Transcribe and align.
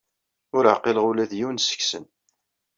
Ur 0.55 0.65
ɛqileɣ 0.75 1.05
ula 1.09 1.29
d 1.29 1.33
yiwen 1.37 1.57
seg-sen. 1.61 2.05